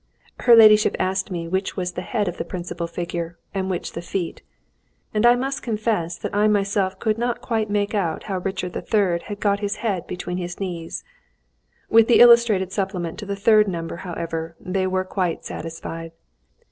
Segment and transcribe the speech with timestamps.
[0.39, 4.01] Her ladyship asked me which was the head of the principal figure, and which the
[4.01, 4.41] feet.
[5.13, 9.19] And I must confess that I myself could not quite make out how Richard III.
[9.25, 11.03] had got his head between his knees.
[11.87, 16.13] With the illustrated supplement to the third number, however, they were quite satisfied.